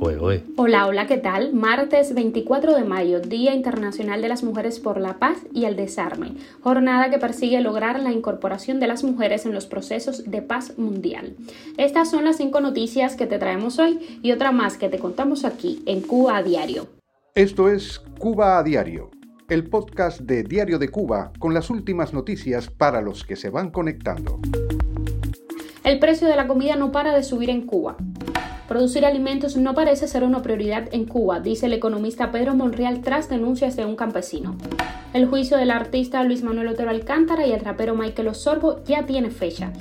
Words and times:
Hola, 0.00 0.86
hola, 0.86 1.06
¿qué 1.08 1.16
tal? 1.16 1.52
Martes 1.52 2.14
24 2.14 2.74
de 2.76 2.84
mayo, 2.84 3.20
Día 3.20 3.52
Internacional 3.54 4.22
de 4.22 4.28
las 4.28 4.44
Mujeres 4.44 4.78
por 4.78 5.00
la 5.00 5.18
Paz 5.18 5.38
y 5.52 5.64
el 5.64 5.74
Desarme, 5.74 6.34
jornada 6.60 7.10
que 7.10 7.18
persigue 7.18 7.60
lograr 7.60 7.98
la 7.98 8.12
incorporación 8.12 8.78
de 8.78 8.86
las 8.86 9.02
mujeres 9.02 9.44
en 9.44 9.52
los 9.52 9.66
procesos 9.66 10.30
de 10.30 10.40
paz 10.40 10.78
mundial. 10.78 11.34
Estas 11.78 12.10
son 12.10 12.24
las 12.24 12.36
cinco 12.36 12.60
noticias 12.60 13.16
que 13.16 13.26
te 13.26 13.38
traemos 13.38 13.80
hoy 13.80 14.20
y 14.22 14.30
otra 14.30 14.52
más 14.52 14.78
que 14.78 14.88
te 14.88 15.00
contamos 15.00 15.44
aquí 15.44 15.82
en 15.86 16.00
Cuba 16.02 16.36
a 16.36 16.42
Diario. 16.44 16.86
Esto 17.34 17.68
es 17.68 17.98
Cuba 18.18 18.58
a 18.58 18.62
Diario, 18.62 19.10
el 19.48 19.68
podcast 19.68 20.20
de 20.20 20.44
Diario 20.44 20.78
de 20.78 20.90
Cuba 20.90 21.32
con 21.40 21.54
las 21.54 21.70
últimas 21.70 22.12
noticias 22.12 22.70
para 22.70 23.02
los 23.02 23.24
que 23.24 23.34
se 23.34 23.50
van 23.50 23.70
conectando. 23.70 24.38
El 25.82 25.98
precio 25.98 26.28
de 26.28 26.36
la 26.36 26.46
comida 26.46 26.76
no 26.76 26.92
para 26.92 27.14
de 27.14 27.22
subir 27.22 27.48
en 27.50 27.62
Cuba. 27.62 27.96
Producir 28.68 29.06
alimentos 29.06 29.56
no 29.56 29.74
parece 29.74 30.06
ser 30.06 30.24
una 30.24 30.42
prioridad 30.42 30.88
en 30.92 31.06
Cuba, 31.06 31.40
dice 31.40 31.66
el 31.66 31.72
economista 31.72 32.30
Pedro 32.30 32.54
Monreal 32.54 33.00
tras 33.00 33.30
denuncias 33.30 33.76
de 33.76 33.86
un 33.86 33.96
campesino. 33.96 34.56
El 35.14 35.26
juicio 35.26 35.56
del 35.56 35.70
artista 35.70 36.22
Luis 36.22 36.42
Manuel 36.42 36.68
Otero 36.68 36.90
Alcántara 36.90 37.46
y 37.46 37.52
el 37.52 37.60
rapero 37.60 37.94
Michael 37.94 38.28
Osorbo 38.28 38.84
ya 38.84 39.06
tiene 39.06 39.30
fecha. 39.30 39.72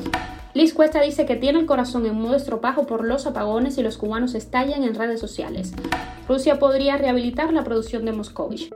Liz 0.53 0.73
Cuesta 0.73 1.01
dice 1.01 1.25
que 1.25 1.35
tiene 1.35 1.59
el 1.59 1.65
corazón 1.65 2.05
en 2.05 2.15
modo 2.15 2.37
estropajo 2.37 2.87
por 2.87 3.03
los 3.03 3.27
apagones 3.27 3.77
y 3.77 3.83
los 3.83 3.97
cubanos 3.97 4.35
estallan 4.35 4.83
en 4.83 4.95
redes 4.95 5.19
sociales. 5.19 5.73
Rusia 6.29 6.57
podría 6.57 6.95
rehabilitar 6.95 7.51
la 7.51 7.65
producción 7.65 8.05
de 8.05 8.13
Moscovich. 8.13 8.73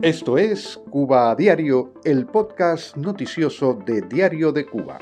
Esto 0.00 0.38
es 0.38 0.78
Cuba 0.90 1.32
a 1.32 1.34
Diario, 1.34 1.94
el 2.04 2.24
podcast 2.26 2.96
noticioso 2.96 3.76
de 3.84 4.02
Diario 4.02 4.52
de 4.52 4.64
Cuba. 4.64 4.98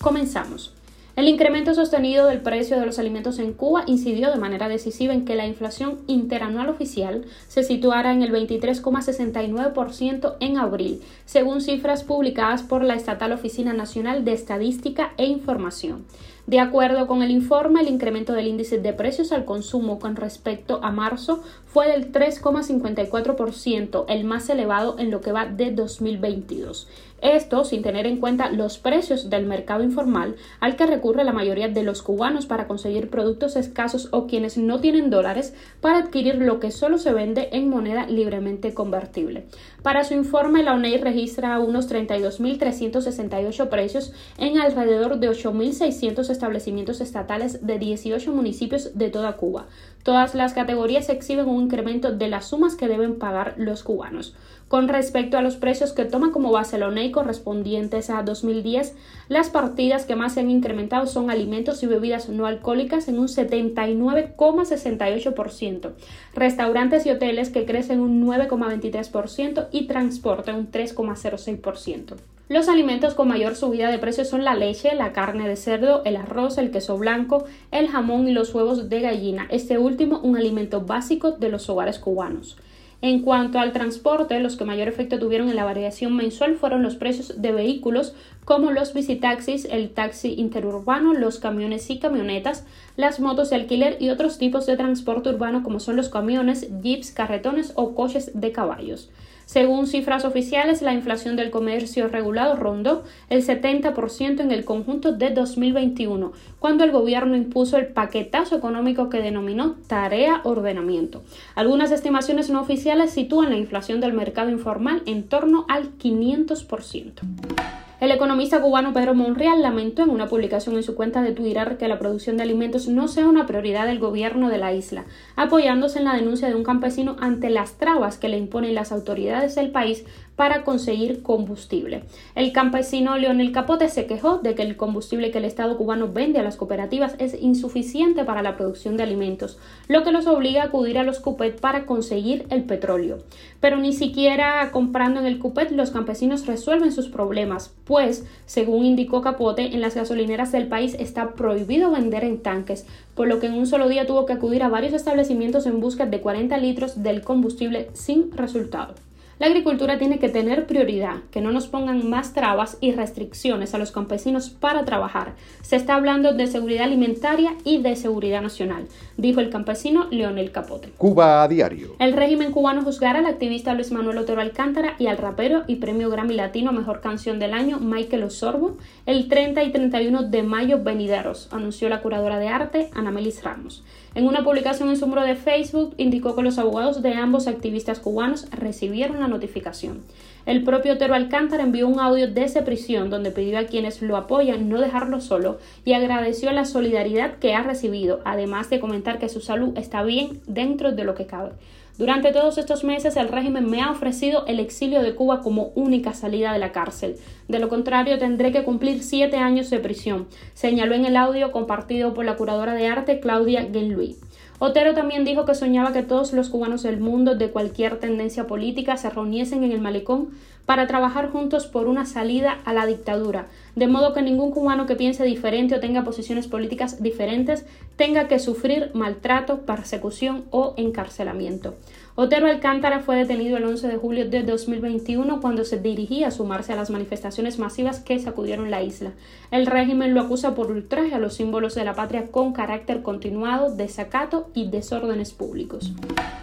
Comenzamos. 0.00 0.76
El 1.14 1.28
incremento 1.28 1.74
sostenido 1.74 2.26
del 2.26 2.40
precio 2.40 2.80
de 2.80 2.86
los 2.86 2.98
alimentos 2.98 3.38
en 3.38 3.52
Cuba 3.52 3.84
incidió 3.86 4.30
de 4.30 4.38
manera 4.38 4.68
decisiva 4.68 5.12
en 5.12 5.26
que 5.26 5.34
la 5.34 5.46
inflación 5.46 5.98
interanual 6.06 6.70
oficial 6.70 7.26
se 7.48 7.64
situara 7.64 8.12
en 8.12 8.22
el 8.22 8.32
23,69% 8.32 10.36
en 10.40 10.56
abril, 10.56 11.02
según 11.26 11.60
cifras 11.60 12.02
publicadas 12.02 12.62
por 12.62 12.82
la 12.82 12.94
estatal 12.94 13.32
Oficina 13.32 13.74
Nacional 13.74 14.24
de 14.24 14.32
Estadística 14.32 15.12
e 15.18 15.26
Información. 15.26 16.06
De 16.52 16.60
acuerdo 16.60 17.06
con 17.06 17.22
el 17.22 17.30
informe, 17.30 17.80
el 17.80 17.88
incremento 17.88 18.34
del 18.34 18.46
índice 18.46 18.76
de 18.76 18.92
precios 18.92 19.32
al 19.32 19.46
consumo 19.46 19.98
con 19.98 20.16
respecto 20.16 20.80
a 20.82 20.90
marzo 20.90 21.42
fue 21.64 21.88
del 21.88 22.12
3,54%, 22.12 24.04
el 24.06 24.24
más 24.24 24.50
elevado 24.50 24.98
en 24.98 25.10
lo 25.10 25.22
que 25.22 25.32
va 25.32 25.46
de 25.46 25.70
2022. 25.70 26.88
Esto 27.22 27.64
sin 27.64 27.82
tener 27.82 28.04
en 28.06 28.16
cuenta 28.16 28.50
los 28.50 28.78
precios 28.78 29.30
del 29.30 29.46
mercado 29.46 29.84
informal 29.84 30.34
al 30.58 30.74
que 30.74 30.86
recurre 30.86 31.22
la 31.22 31.32
mayoría 31.32 31.68
de 31.68 31.84
los 31.84 32.02
cubanos 32.02 32.46
para 32.46 32.66
conseguir 32.66 33.10
productos 33.10 33.54
escasos 33.54 34.08
o 34.10 34.26
quienes 34.26 34.58
no 34.58 34.80
tienen 34.80 35.08
dólares 35.08 35.54
para 35.80 35.98
adquirir 35.98 36.34
lo 36.38 36.58
que 36.58 36.72
solo 36.72 36.98
se 36.98 37.12
vende 37.12 37.48
en 37.52 37.70
moneda 37.70 38.06
libremente 38.06 38.74
convertible. 38.74 39.46
Para 39.84 40.02
su 40.02 40.14
informe, 40.14 40.64
la 40.64 40.74
UNEI 40.74 40.98
registra 40.98 41.60
unos 41.60 41.88
32.368 41.88 43.68
precios 43.68 44.12
en 44.36 44.58
alrededor 44.58 45.20
de 45.20 45.30
8.600 45.30 46.28
establecimientos 46.42 47.00
estatales 47.00 47.64
de 47.64 47.78
18 47.78 48.32
municipios 48.32 48.98
de 48.98 49.10
toda 49.10 49.36
Cuba. 49.36 49.66
Todas 50.02 50.34
las 50.34 50.54
categorías 50.54 51.08
exhiben 51.08 51.48
un 51.48 51.62
incremento 51.62 52.10
de 52.10 52.28
las 52.28 52.46
sumas 52.46 52.74
que 52.74 52.88
deben 52.88 53.20
pagar 53.20 53.54
los 53.56 53.84
cubanos. 53.84 54.34
Con 54.66 54.88
respecto 54.88 55.38
a 55.38 55.42
los 55.42 55.54
precios 55.54 55.92
que 55.92 56.04
toma 56.04 56.32
como 56.32 56.50
base 56.50 56.78
la 56.78 56.90
correspondientes 57.12 58.10
a 58.10 58.24
2010, 58.24 58.96
las 59.28 59.50
partidas 59.50 60.04
que 60.04 60.16
más 60.16 60.34
se 60.34 60.40
han 60.40 60.50
incrementado 60.50 61.06
son 61.06 61.30
alimentos 61.30 61.84
y 61.84 61.86
bebidas 61.86 62.28
no 62.28 62.46
alcohólicas 62.46 63.06
en 63.06 63.20
un 63.20 63.28
79,68%, 63.28 65.92
restaurantes 66.34 67.06
y 67.06 67.10
hoteles 67.10 67.50
que 67.50 67.66
crecen 67.66 68.00
un 68.00 68.26
9,23% 68.26 69.68
y 69.70 69.86
transporte 69.86 70.52
un 70.52 70.72
3,06%. 70.72 72.16
Los 72.52 72.68
alimentos 72.68 73.14
con 73.14 73.28
mayor 73.28 73.56
subida 73.56 73.90
de 73.90 73.98
precio 73.98 74.26
son 74.26 74.44
la 74.44 74.54
leche, 74.54 74.94
la 74.94 75.14
carne 75.14 75.48
de 75.48 75.56
cerdo, 75.56 76.02
el 76.04 76.16
arroz, 76.16 76.58
el 76.58 76.70
queso 76.70 76.98
blanco, 76.98 77.46
el 77.70 77.88
jamón 77.88 78.28
y 78.28 78.32
los 78.32 78.54
huevos 78.54 78.90
de 78.90 79.00
gallina, 79.00 79.46
este 79.48 79.78
último 79.78 80.20
un 80.22 80.36
alimento 80.36 80.82
básico 80.82 81.30
de 81.32 81.48
los 81.48 81.70
hogares 81.70 81.98
cubanos. 81.98 82.58
En 83.00 83.22
cuanto 83.22 83.58
al 83.58 83.72
transporte, 83.72 84.38
los 84.38 84.56
que 84.56 84.66
mayor 84.66 84.86
efecto 84.86 85.18
tuvieron 85.18 85.48
en 85.48 85.56
la 85.56 85.64
variación 85.64 86.14
mensual 86.14 86.56
fueron 86.56 86.82
los 86.82 86.96
precios 86.96 87.40
de 87.40 87.52
vehículos 87.52 88.14
como 88.44 88.70
los 88.70 88.92
visitaxis, 88.92 89.64
el 89.64 89.88
taxi 89.88 90.34
interurbano, 90.34 91.14
los 91.14 91.38
camiones 91.38 91.88
y 91.88 92.00
camionetas, 92.00 92.66
las 92.98 93.18
motos 93.18 93.48
de 93.48 93.56
alquiler 93.56 93.96
y 93.98 94.10
otros 94.10 94.36
tipos 94.36 94.66
de 94.66 94.76
transporte 94.76 95.30
urbano 95.30 95.62
como 95.62 95.80
son 95.80 95.96
los 95.96 96.10
camiones, 96.10 96.68
jeeps, 96.82 97.12
carretones 97.12 97.72
o 97.76 97.94
coches 97.94 98.30
de 98.34 98.52
caballos. 98.52 99.08
Según 99.52 99.86
cifras 99.86 100.24
oficiales, 100.24 100.80
la 100.80 100.94
inflación 100.94 101.36
del 101.36 101.50
comercio 101.50 102.08
regulado 102.08 102.56
rondó 102.56 103.02
el 103.28 103.44
70% 103.44 104.40
en 104.40 104.50
el 104.50 104.64
conjunto 104.64 105.12
de 105.12 105.28
2021, 105.28 106.32
cuando 106.58 106.84
el 106.84 106.90
gobierno 106.90 107.36
impuso 107.36 107.76
el 107.76 107.88
paquetazo 107.88 108.56
económico 108.56 109.10
que 109.10 109.20
denominó 109.20 109.76
Tarea 109.88 110.40
Ordenamiento. 110.44 111.22
Algunas 111.54 111.90
estimaciones 111.92 112.48
no 112.48 112.62
oficiales 112.62 113.10
sitúan 113.10 113.50
la 113.50 113.58
inflación 113.58 114.00
del 114.00 114.14
mercado 114.14 114.48
informal 114.48 115.02
en 115.04 115.24
torno 115.24 115.66
al 115.68 115.98
500%. 115.98 117.81
El 118.02 118.10
economista 118.10 118.60
cubano 118.60 118.92
Pedro 118.92 119.14
Monreal 119.14 119.62
lamentó 119.62 120.02
en 120.02 120.10
una 120.10 120.26
publicación 120.26 120.74
en 120.74 120.82
su 120.82 120.96
cuenta 120.96 121.22
de 121.22 121.30
Twitter 121.30 121.76
que 121.78 121.86
la 121.86 122.00
producción 122.00 122.36
de 122.36 122.42
alimentos 122.42 122.88
no 122.88 123.06
sea 123.06 123.28
una 123.28 123.46
prioridad 123.46 123.86
del 123.86 124.00
gobierno 124.00 124.48
de 124.48 124.58
la 124.58 124.72
isla, 124.72 125.04
apoyándose 125.36 126.00
en 126.00 126.06
la 126.06 126.16
denuncia 126.16 126.48
de 126.48 126.56
un 126.56 126.64
campesino 126.64 127.14
ante 127.20 127.48
las 127.48 127.78
trabas 127.78 128.18
que 128.18 128.28
le 128.28 128.38
imponen 128.38 128.74
las 128.74 128.90
autoridades 128.90 129.54
del 129.54 129.70
país 129.70 130.04
para 130.36 130.64
conseguir 130.64 131.22
combustible. 131.22 132.04
El 132.34 132.52
campesino 132.52 133.18
Leonel 133.18 133.52
Capote 133.52 133.88
se 133.88 134.06
quejó 134.06 134.38
de 134.38 134.54
que 134.54 134.62
el 134.62 134.76
combustible 134.76 135.30
que 135.30 135.38
el 135.38 135.44
Estado 135.44 135.76
cubano 135.76 136.08
vende 136.12 136.38
a 136.38 136.42
las 136.42 136.56
cooperativas 136.56 137.14
es 137.18 137.40
insuficiente 137.40 138.24
para 138.24 138.42
la 138.42 138.56
producción 138.56 138.96
de 138.96 139.02
alimentos, 139.02 139.58
lo 139.88 140.02
que 140.02 140.12
los 140.12 140.26
obliga 140.26 140.62
a 140.62 140.66
acudir 140.66 140.98
a 140.98 141.02
los 141.02 141.20
CUPET 141.20 141.60
para 141.60 141.86
conseguir 141.86 142.46
el 142.50 142.64
petróleo. 142.64 143.18
Pero 143.60 143.76
ni 143.76 143.92
siquiera 143.92 144.70
comprando 144.72 145.20
en 145.20 145.26
el 145.26 145.38
CUPET 145.38 145.70
los 145.72 145.90
campesinos 145.90 146.46
resuelven 146.46 146.92
sus 146.92 147.08
problemas, 147.08 147.74
pues, 147.84 148.26
según 148.46 148.84
indicó 148.84 149.20
Capote, 149.22 149.74
en 149.74 149.80
las 149.80 149.94
gasolineras 149.94 150.52
del 150.52 150.68
país 150.68 150.96
está 150.98 151.34
prohibido 151.34 151.90
vender 151.90 152.24
en 152.24 152.40
tanques, 152.40 152.86
por 153.14 153.28
lo 153.28 153.38
que 153.38 153.46
en 153.46 153.54
un 153.54 153.66
solo 153.66 153.88
día 153.88 154.06
tuvo 154.06 154.26
que 154.26 154.32
acudir 154.32 154.62
a 154.62 154.68
varios 154.68 154.94
establecimientos 154.94 155.66
en 155.66 155.80
busca 155.80 156.06
de 156.06 156.20
40 156.20 156.56
litros 156.58 157.02
del 157.02 157.22
combustible 157.22 157.90
sin 157.92 158.32
resultado. 158.32 158.94
La 159.42 159.48
agricultura 159.48 159.98
tiene 159.98 160.20
que 160.20 160.28
tener 160.28 160.68
prioridad, 160.68 161.16
que 161.32 161.40
no 161.40 161.50
nos 161.50 161.66
pongan 161.66 162.08
más 162.08 162.32
trabas 162.32 162.78
y 162.80 162.92
restricciones 162.92 163.74
a 163.74 163.78
los 163.78 163.90
campesinos 163.90 164.50
para 164.50 164.84
trabajar. 164.84 165.34
Se 165.62 165.74
está 165.74 165.96
hablando 165.96 166.32
de 166.32 166.46
seguridad 166.46 166.84
alimentaria 166.84 167.56
y 167.64 167.82
de 167.82 167.96
seguridad 167.96 168.40
nacional, 168.40 168.86
dijo 169.16 169.40
el 169.40 169.50
campesino 169.50 170.06
Leonel 170.12 170.52
Capote. 170.52 170.92
Cuba 170.96 171.42
a 171.42 171.48
diario. 171.48 171.96
El 171.98 172.12
régimen 172.12 172.52
cubano 172.52 172.84
juzgará 172.84 173.18
al 173.18 173.26
activista 173.26 173.74
Luis 173.74 173.90
Manuel 173.90 174.18
Otero 174.18 174.40
Alcántara 174.40 174.94
y 175.00 175.08
al 175.08 175.18
rapero 175.18 175.64
y 175.66 175.74
premio 175.74 176.08
Grammy 176.08 176.34
Latino 176.34 176.70
Mejor 176.70 177.00
Canción 177.00 177.40
del 177.40 177.52
Año 177.52 177.80
Michael 177.80 178.22
Osorbo 178.22 178.76
el 179.06 179.26
30 179.26 179.64
y 179.64 179.72
31 179.72 180.22
de 180.22 180.44
mayo 180.44 180.84
venideros, 180.84 181.48
anunció 181.50 181.88
la 181.88 182.00
curadora 182.00 182.38
de 182.38 182.46
arte 182.46 182.90
Anamelis 182.94 183.42
Ramos. 183.42 183.82
En 184.14 184.28
una 184.28 184.44
publicación 184.44 184.90
en 184.90 184.98
su 184.98 185.06
muro 185.06 185.22
de 185.22 185.36
Facebook 185.36 185.94
indicó 185.96 186.36
que 186.36 186.42
los 186.42 186.58
abogados 186.58 187.00
de 187.00 187.14
ambos 187.14 187.46
activistas 187.46 187.98
cubanos 187.98 188.46
recibieron 188.50 189.20
la 189.20 189.31
notificación. 189.32 190.02
El 190.46 190.64
propio 190.64 190.94
Otero 190.94 191.14
Alcántara 191.14 191.62
envió 191.62 191.88
un 191.88 192.00
audio 192.00 192.28
desde 192.28 192.62
prisión 192.62 193.10
donde 193.10 193.30
pidió 193.30 193.58
a 193.58 193.64
quienes 193.64 194.02
lo 194.02 194.16
apoyan 194.16 194.68
no 194.68 194.80
dejarlo 194.80 195.20
solo 195.20 195.58
y 195.84 195.92
agradeció 195.92 196.50
la 196.52 196.64
solidaridad 196.64 197.38
que 197.38 197.54
ha 197.54 197.62
recibido, 197.62 198.20
además 198.24 198.68
de 198.68 198.80
comentar 198.80 199.18
que 199.18 199.28
su 199.28 199.40
salud 199.40 199.76
está 199.76 200.02
bien 200.02 200.40
dentro 200.46 200.92
de 200.92 201.04
lo 201.04 201.14
que 201.14 201.26
cabe. 201.26 201.52
Durante 201.98 202.32
todos 202.32 202.56
estos 202.56 202.84
meses 202.84 203.16
el 203.16 203.28
régimen 203.28 203.70
me 203.70 203.82
ha 203.82 203.90
ofrecido 203.90 204.46
el 204.46 204.60
exilio 204.60 205.02
de 205.02 205.14
Cuba 205.14 205.42
como 205.42 205.72
única 205.74 206.14
salida 206.14 206.52
de 206.52 206.58
la 206.58 206.72
cárcel. 206.72 207.16
De 207.48 207.58
lo 207.58 207.68
contrario 207.68 208.18
tendré 208.18 208.50
que 208.50 208.64
cumplir 208.64 209.02
siete 209.02 209.36
años 209.36 209.68
de 209.68 209.78
prisión, 209.78 210.26
señaló 210.54 210.94
en 210.94 211.04
el 211.04 211.16
audio 211.16 211.52
compartido 211.52 212.14
por 212.14 212.24
la 212.24 212.36
curadora 212.36 212.74
de 212.74 212.86
arte 212.86 213.20
Claudia 213.20 213.68
Genluy. 213.70 214.16
Otero 214.64 214.94
también 214.94 215.24
dijo 215.24 215.44
que 215.44 215.56
soñaba 215.56 215.92
que 215.92 216.04
todos 216.04 216.32
los 216.32 216.48
cubanos 216.48 216.84
del 216.84 217.00
mundo 217.00 217.34
de 217.34 217.50
cualquier 217.50 217.98
tendencia 217.98 218.46
política 218.46 218.96
se 218.96 219.10
reuniesen 219.10 219.64
en 219.64 219.72
el 219.72 219.80
malecón 219.80 220.28
para 220.66 220.86
trabajar 220.86 221.32
juntos 221.32 221.66
por 221.66 221.88
una 221.88 222.06
salida 222.06 222.60
a 222.64 222.72
la 222.72 222.86
dictadura, 222.86 223.48
de 223.74 223.88
modo 223.88 224.14
que 224.14 224.22
ningún 224.22 224.52
cubano 224.52 224.86
que 224.86 224.94
piense 224.94 225.24
diferente 225.24 225.74
o 225.74 225.80
tenga 225.80 226.04
posiciones 226.04 226.46
políticas 226.46 227.02
diferentes 227.02 227.66
tenga 227.96 228.28
que 228.28 228.38
sufrir 228.38 228.90
maltrato, 228.94 229.60
persecución 229.60 230.44
o 230.50 230.74
encarcelamiento. 230.76 231.74
Otero 232.14 232.46
Alcántara 232.46 233.00
fue 233.00 233.16
detenido 233.16 233.56
el 233.56 233.64
11 233.64 233.88
de 233.88 233.96
julio 233.96 234.28
de 234.28 234.42
2021 234.42 235.40
cuando 235.40 235.64
se 235.64 235.78
dirigía 235.78 236.28
a 236.28 236.30
sumarse 236.30 236.74
a 236.74 236.76
las 236.76 236.90
manifestaciones 236.90 237.58
masivas 237.58 238.00
que 238.00 238.18
sacudieron 238.18 238.70
la 238.70 238.82
isla. 238.82 239.12
El 239.50 239.64
régimen 239.64 240.12
lo 240.12 240.20
acusa 240.20 240.54
por 240.54 240.70
ultraje 240.70 241.14
a 241.14 241.18
los 241.18 241.34
símbolos 241.34 241.74
de 241.74 241.84
la 241.84 241.94
patria 241.94 242.30
con 242.30 242.52
carácter 242.52 243.00
continuado, 243.00 243.74
desacato 243.74 244.50
y 244.52 244.68
desórdenes 244.68 245.32
públicos. 245.32 245.94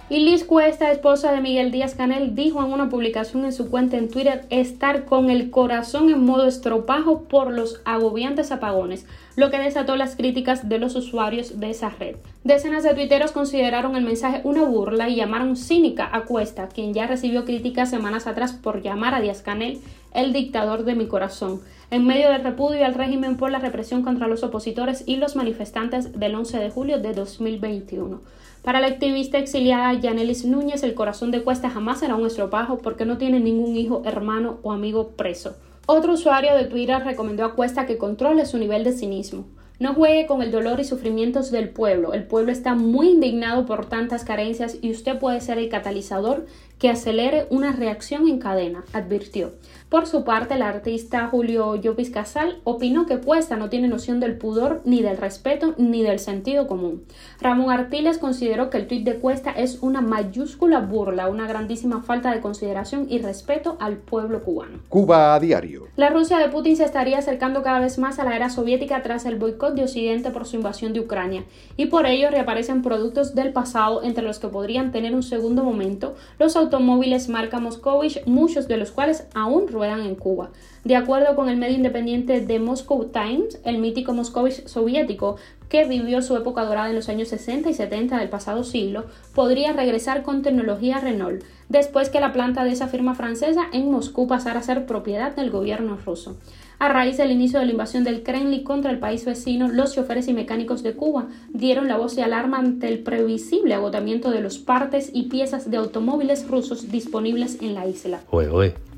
Y 0.09 0.21
Liz 0.21 0.43
Cuesta, 0.43 0.91
esposa 0.91 1.31
de 1.31 1.41
Miguel 1.41 1.69
Díaz 1.69 1.93
Canel, 1.93 2.33
dijo 2.33 2.65
en 2.65 2.73
una 2.73 2.89
publicación 2.89 3.45
en 3.45 3.53
su 3.53 3.69
cuenta 3.69 3.97
en 3.97 4.09
Twitter 4.09 4.45
estar 4.49 5.05
con 5.05 5.29
el 5.29 5.51
corazón 5.51 6.09
en 6.09 6.25
modo 6.25 6.47
estropajo 6.47 7.25
por 7.25 7.51
los 7.51 7.79
agobiantes 7.85 8.51
apagones, 8.51 9.05
lo 9.35 9.51
que 9.51 9.59
desató 9.59 9.95
las 9.95 10.15
críticas 10.15 10.67
de 10.67 10.79
los 10.79 10.95
usuarios 10.95 11.38
de 11.41 11.69
esa 11.69 11.89
red. 11.89 12.17
Decenas 12.43 12.83
de 12.83 12.93
tuiteros 12.93 13.31
consideraron 13.31 13.95
el 13.95 14.03
mensaje 14.03 14.41
una 14.43 14.63
burla 14.63 15.09
y 15.09 15.15
llamaron 15.15 15.55
cínica 15.55 16.09
a 16.11 16.25
Cuesta, 16.25 16.67
quien 16.67 16.93
ya 16.93 17.07
recibió 17.07 17.45
críticas 17.45 17.89
semanas 17.89 18.27
atrás 18.27 18.53
por 18.53 18.81
llamar 18.81 19.15
a 19.15 19.21
Díaz 19.21 19.41
Canel 19.41 19.79
el 20.13 20.33
dictador 20.33 20.83
de 20.83 20.95
mi 20.95 21.07
corazón, 21.07 21.61
en 21.91 22.05
medio 22.05 22.29
del 22.29 22.43
repudio 22.43 22.85
al 22.85 22.95
régimen 22.95 23.37
por 23.37 23.51
la 23.51 23.59
represión 23.59 24.03
contra 24.03 24.27
los 24.27 24.43
opositores 24.43 25.03
y 25.05 25.17
los 25.17 25.35
manifestantes 25.35 26.19
del 26.19 26.35
11 26.35 26.57
de 26.57 26.69
julio 26.69 26.99
de 26.99 27.13
2021. 27.13 28.21
Para 28.63 28.81
la 28.81 28.87
activista 28.87 29.37
exiliada 29.37 29.93
Yanelis 29.93 30.45
Núñez, 30.45 30.83
el 30.83 30.93
corazón 30.93 31.31
de 31.31 31.41
Cuesta 31.43 31.69
jamás 31.69 31.99
será 31.99 32.15
un 32.15 32.27
estropajo 32.27 32.79
porque 32.79 33.05
no 33.05 33.17
tiene 33.17 33.39
ningún 33.39 33.77
hijo, 33.77 34.01
hermano 34.05 34.59
o 34.63 34.71
amigo 34.71 35.11
preso. 35.11 35.55
Otro 35.85 36.13
usuario 36.13 36.55
de 36.55 36.65
Twitter 36.65 37.01
recomendó 37.03 37.45
a 37.45 37.55
Cuesta 37.55 37.85
que 37.85 37.97
controle 37.97 38.45
su 38.45 38.57
nivel 38.57 38.83
de 38.83 38.91
cinismo. 38.91 39.45
No 39.79 39.93
juegue 39.93 40.27
con 40.27 40.41
el 40.41 40.51
dolor 40.51 40.81
y 40.81 40.83
sufrimientos 40.83 41.51
del 41.51 41.69
pueblo. 41.69 42.11
El 42.11 42.25
pueblo 42.25 42.51
está 42.51 42.75
muy 42.75 43.11
indignado 43.11 43.65
por 43.65 43.85
tantas 43.85 44.25
carencias 44.25 44.77
y 44.81 44.91
usted 44.91 45.17
puede 45.19 45.39
ser 45.39 45.57
el 45.57 45.69
catalizador 45.69 46.45
que 46.79 46.89
acelere 46.89 47.45
una 47.49 47.73
reacción 47.73 48.27
en 48.27 48.39
cadena, 48.39 48.83
advirtió. 48.93 49.51
Por 49.89 50.07
su 50.07 50.23
parte, 50.23 50.53
el 50.53 50.61
artista 50.61 51.27
Julio 51.27 51.75
Llopis 51.75 52.09
Casal 52.09 52.59
opinó 52.63 53.05
que 53.05 53.19
Cuesta 53.19 53.57
no 53.57 53.69
tiene 53.69 53.87
noción 53.87 54.19
del 54.19 54.37
pudor, 54.37 54.81
ni 54.85 55.01
del 55.01 55.17
respeto, 55.17 55.75
ni 55.77 56.03
del 56.03 56.19
sentido 56.19 56.67
común. 56.67 57.03
Ramón 57.41 57.71
Artiles 57.71 58.17
consideró 58.17 58.69
que 58.69 58.77
el 58.77 58.87
tuit 58.87 59.03
de 59.03 59.15
Cuesta 59.15 59.51
es 59.51 59.79
una 59.81 60.01
mayúscula 60.01 60.79
burla, 60.79 61.27
una 61.27 61.47
grandísima 61.47 62.01
falta 62.01 62.33
de 62.33 62.39
consideración 62.39 63.07
y 63.09 63.19
respeto 63.19 63.77
al 63.79 63.97
pueblo 63.97 64.41
cubano. 64.41 64.79
Cuba 64.87 65.35
a 65.35 65.39
diario. 65.39 65.88
La 65.99 66.09
Rusia 66.09 66.37
de 66.37 66.47
Putin 66.47 66.77
se 66.77 66.85
estaría 66.85 67.17
acercando 67.17 67.61
cada 67.61 67.81
vez 67.81 67.97
más 67.99 68.19
a 68.19 68.23
la 68.23 68.33
era 68.33 68.49
soviética 68.49 69.03
tras 69.03 69.25
el 69.25 69.35
boicot 69.35 69.73
de 69.73 69.83
Occidente 69.83 70.31
por 70.31 70.45
su 70.45 70.55
invasión 70.55 70.93
de 70.93 71.01
Ucrania, 71.01 71.43
y 71.75 71.87
por 71.87 72.05
ello 72.05 72.29
reaparecen 72.31 72.81
productos 72.81 73.35
del 73.35 73.51
pasado 73.51 74.01
entre 74.01 74.23
los 74.23 74.39
que 74.39 74.47
podrían 74.47 74.93
tener 74.93 75.13
un 75.13 75.23
segundo 75.23 75.61
momento 75.61 76.15
los 76.39 76.55
automóviles 76.55 77.27
marca 77.27 77.59
Moscovich, 77.59 78.25
muchos 78.25 78.69
de 78.69 78.77
los 78.77 78.91
cuales 78.91 79.27
aún 79.33 79.67
ruedan 79.67 79.99
en 79.99 80.15
Cuba. 80.15 80.51
De 80.85 80.95
acuerdo 80.95 81.35
con 81.35 81.49
el 81.49 81.57
medio 81.57 81.75
independiente 81.75 82.39
de 82.39 82.59
Moscow 82.59 83.09
Times, 83.11 83.59
el 83.65 83.79
mítico 83.79 84.13
Moscovich 84.13 84.65
soviético, 84.67 85.35
que 85.69 85.85
vivió 85.85 86.21
su 86.21 86.35
época 86.35 86.65
dorada 86.65 86.89
en 86.89 86.95
los 86.95 87.09
años 87.09 87.29
60 87.29 87.69
y 87.69 87.73
70 87.73 88.17
del 88.17 88.29
pasado 88.29 88.63
siglo, 88.63 89.05
podría 89.33 89.71
regresar 89.71 90.23
con 90.23 90.41
tecnología 90.41 90.99
Renault, 90.99 91.43
después 91.69 92.09
que 92.09 92.19
la 92.19 92.33
planta 92.33 92.63
de 92.63 92.71
esa 92.71 92.87
firma 92.87 93.15
francesa 93.15 93.67
en 93.71 93.91
Moscú 93.91 94.27
pasara 94.27 94.59
a 94.59 94.63
ser 94.63 94.85
propiedad 94.85 95.35
del 95.35 95.51
gobierno 95.51 95.97
ruso. 96.03 96.37
A 96.79 96.87
raíz 96.87 97.17
del 97.17 97.31
inicio 97.31 97.59
de 97.59 97.65
la 97.65 97.73
invasión 97.73 98.05
del 98.05 98.23
Kremlin 98.23 98.63
contra 98.63 98.89
el 98.89 98.99
país 98.99 99.25
vecino, 99.25 99.67
los 99.67 99.93
choferes 99.93 100.29
y 100.29 100.33
mecánicos 100.33 100.81
de 100.81 100.93
Cuba 100.93 101.27
dieron 101.49 101.89
la 101.89 101.97
voz 101.97 102.15
de 102.15 102.23
alarma 102.23 102.57
ante 102.57 102.87
el 102.87 102.99
previsible 102.99 103.73
agotamiento 103.73 104.31
de 104.31 104.39
los 104.39 104.59
partes 104.59 105.11
y 105.13 105.23
piezas 105.23 105.69
de 105.69 105.77
automóviles 105.77 106.47
rusos 106.47 106.89
disponibles 106.89 107.61
en 107.61 107.75
la 107.75 107.85
isla. 107.85 108.21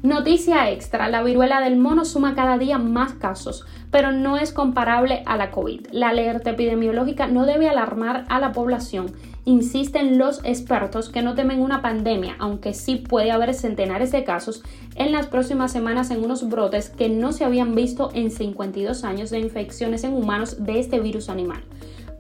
Noticia 0.04 0.72
extra, 0.72 1.10
la 1.10 1.22
viruela 1.22 1.62
del 1.62 1.78
mono 1.78 2.06
suma 2.06 2.34
cada 2.34 2.58
día 2.58 2.80
más 2.80 3.14
casos, 3.14 3.66
pero 3.92 4.12
no 4.12 4.38
es 4.38 4.52
comparable 4.52 5.22
a 5.28 5.38
la 5.38 5.52
COVID. 5.52 5.88
La 5.92 6.10
alerta 6.10 6.50
epidemiológica 6.50 7.28
no 7.28 7.46
debe 7.46 7.70
alarmar 7.70 8.26
a 8.30 8.40
la 8.40 8.52
población 8.52 9.14
insisten 9.46 10.18
los 10.18 10.44
expertos 10.44 11.10
que 11.10 11.22
no 11.22 11.34
temen 11.36 11.62
una 11.62 11.82
pandemia, 11.82 12.36
aunque 12.40 12.74
sí 12.74 12.96
puede 12.96 13.32
haber 13.32 13.54
centenares 13.54 14.12
de 14.12 14.24
casos 14.24 14.64
en 14.96 15.12
las 15.12 15.28
próximas 15.28 15.72
semanas 15.72 16.12
en 16.12 16.24
unos 16.24 16.48
brotes 16.48 16.90
que 16.90 17.10
no 17.10 17.32
se 17.32 17.44
habían 17.44 17.74
visto 17.74 18.12
en 18.14 18.30
52 18.30 19.04
años 19.04 19.30
de 19.30 19.40
infecciones 19.40 20.04
en 20.04 20.14
humanos 20.14 20.64
de 20.64 20.80
este 20.80 21.00
virus 21.00 21.30
animal. 21.30 21.64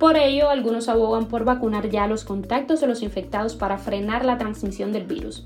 Por 0.01 0.17
ello, 0.17 0.49
algunos 0.49 0.89
abogan 0.89 1.27
por 1.27 1.45
vacunar 1.45 1.87
ya 1.91 2.07
los 2.07 2.23
contactos 2.23 2.81
de 2.81 2.87
los 2.87 3.03
infectados 3.03 3.55
para 3.55 3.77
frenar 3.77 4.25
la 4.25 4.39
transmisión 4.39 4.91
del 4.91 5.03
virus. 5.03 5.43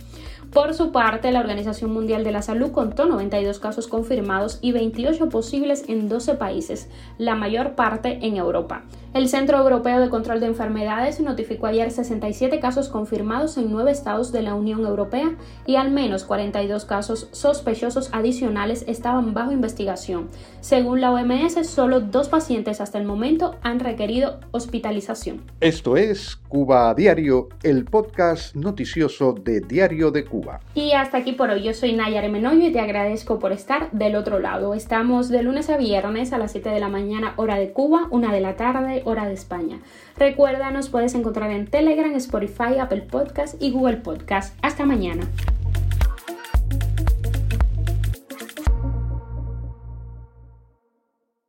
Por 0.54 0.74
su 0.74 0.94
parte, 0.94 1.34
la 1.34 1.42
Organización 1.42 1.92
Mundial 1.92 2.24
de 2.24 2.32
la 2.32 2.42
Salud 2.42 2.72
contó 2.72 3.04
92 3.04 3.60
casos 3.60 3.88
confirmados 3.90 4.60
y 4.62 4.72
28 4.72 5.28
posibles 5.28 5.84
en 5.90 6.08
12 6.08 6.36
países, 6.36 6.90
la 7.18 7.36
mayor 7.36 7.76
parte 7.76 8.20
en 8.22 8.38
Europa. 8.38 8.84
El 9.14 9.30
Centro 9.30 9.58
Europeo 9.58 10.00
de 10.00 10.10
Control 10.10 10.40
de 10.40 10.48
Enfermedades 10.48 11.22
notificó 11.22 11.68
ayer 11.68 11.90
67 11.92 12.60
casos 12.60 12.90
confirmados 12.90 13.58
en 13.58 13.72
9 13.72 13.92
estados 13.92 14.32
de 14.32 14.42
la 14.42 14.56
Unión 14.56 14.86
Europea 14.86 15.36
y 15.66 15.76
al 15.76 15.92
menos 15.92 16.26
42 16.26 16.86
casos 16.86 17.30
sospechosos 17.32 18.10
adicionales 18.12 18.84
estaban 18.88 19.34
bajo 19.34 19.54
investigación. 19.54 20.30
Según 20.60 21.00
la 21.00 21.12
OMS, 21.12 21.66
solo 21.66 22.02
dos 22.02 22.28
pacientes 22.28 22.82
hasta 22.82 22.98
el 22.98 23.06
momento 23.06 23.56
han 23.62 23.80
requerido 23.80 24.40
hospitalización. 24.52 25.42
Esto 25.60 25.98
es 25.98 26.36
Cuba 26.48 26.90
a 26.90 26.94
Diario, 26.94 27.50
el 27.64 27.86
podcast 27.86 28.56
noticioso 28.56 29.34
de 29.34 29.62
Diario 29.62 30.12
de 30.12 30.26
Cuba. 30.26 30.60
Y 30.74 30.92
hasta 30.94 31.18
aquí 31.18 31.34
por 31.34 31.50
hoy, 31.50 31.64
yo 31.64 31.74
soy 31.74 31.94
Nayar 31.94 32.30
Menoyo 32.30 32.68
y 32.68 32.72
te 32.72 32.80
agradezco 32.80 33.40
por 33.40 33.52
estar 33.52 33.92
del 33.92 34.16
otro 34.16 34.40
lado. 34.40 34.74
Estamos 34.74 35.30
de 35.30 35.44
lunes 35.44 35.70
a 35.70 35.78
viernes 35.78 36.34
a 36.34 36.38
las 36.38 36.52
7 36.52 36.70
de 36.70 36.80
la 36.80 36.90
mañana 36.90 37.34
hora 37.38 37.56
de 37.58 37.72
Cuba, 37.72 38.08
1 38.12 38.32
de 38.32 38.42
la 38.42 38.56
tarde 38.56 39.02
hora 39.06 39.28
de 39.28 39.34
España. 39.34 39.80
Recuerda, 40.18 40.72
nos 40.72 40.90
puedes 40.90 41.14
encontrar 41.16 41.52
en 41.52 41.68
Telegram, 41.68 42.14
Spotify, 42.16 42.80
Apple 42.80 43.02
Podcast 43.02 43.62
y 43.62 43.72
Google 43.72 43.98
Podcast. 43.98 44.58
Hasta 44.62 44.86
mañana. 44.86 45.28